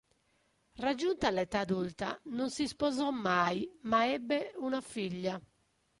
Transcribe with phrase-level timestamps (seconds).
[0.77, 5.39] Raggiunta l'età adulta non si sposò mai ma ebbe una figlia.